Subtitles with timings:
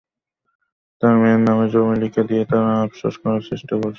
[1.01, 3.89] তাঁর মেয়ের নামে জমি লিখে দিয়ে তারা আপস করার চেষ্টা করছে।